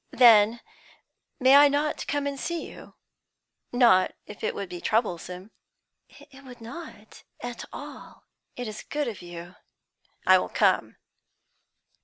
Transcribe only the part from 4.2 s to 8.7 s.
if it would be troublesome." "It would not, at all." "It